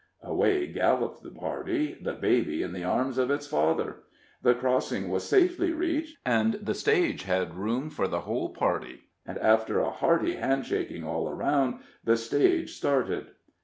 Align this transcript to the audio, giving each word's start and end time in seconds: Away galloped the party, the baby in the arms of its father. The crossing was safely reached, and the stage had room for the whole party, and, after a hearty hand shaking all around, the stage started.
Away 0.23 0.65
galloped 0.65 1.21
the 1.21 1.29
party, 1.29 1.93
the 2.01 2.13
baby 2.13 2.63
in 2.63 2.73
the 2.73 2.83
arms 2.83 3.19
of 3.19 3.29
its 3.29 3.45
father. 3.45 3.97
The 4.41 4.55
crossing 4.55 5.09
was 5.11 5.23
safely 5.29 5.73
reached, 5.73 6.17
and 6.25 6.55
the 6.55 6.73
stage 6.73 7.21
had 7.25 7.53
room 7.53 7.91
for 7.91 8.07
the 8.07 8.21
whole 8.21 8.49
party, 8.49 9.01
and, 9.27 9.37
after 9.37 9.77
a 9.79 9.91
hearty 9.91 10.37
hand 10.37 10.65
shaking 10.65 11.03
all 11.03 11.29
around, 11.29 11.81
the 12.03 12.17
stage 12.17 12.71
started. 12.75 13.27